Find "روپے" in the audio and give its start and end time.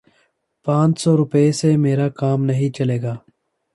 1.17-1.43